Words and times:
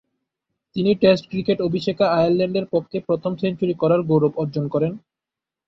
তিনি 0.75 0.91
test 1.01 1.23
cricket 1.31 1.57
অভিষেকে 1.61 2.03
আয়ারল্যান্ডের 2.11 2.65
পক্ষে 2.73 2.97
প্রথম 3.07 3.31
সেঞ্চুরি 3.41 3.75
করার 3.81 4.01
গৌরব 4.09 4.33
অর্জন 4.37 4.65
করেন। 4.73 4.91